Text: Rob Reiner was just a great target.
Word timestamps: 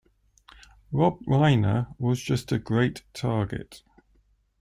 Rob 0.91 1.19
Reiner 1.27 1.93
was 1.99 2.19
just 2.23 2.51
a 2.51 2.57
great 2.57 3.03
target. 3.13 3.83